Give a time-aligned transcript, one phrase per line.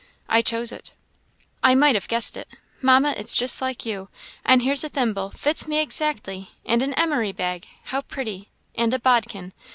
[0.27, 0.93] "I chose it."
[1.63, 2.47] "I might have guessed it,
[2.81, 4.09] Mamma, it's just like you.
[4.43, 6.49] And here's a thimble fits me exactly!
[6.65, 7.67] and an emery bag!
[7.83, 8.49] how pretty!
[8.73, 9.53] and a bodkin!